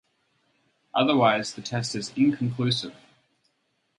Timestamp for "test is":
1.61-2.11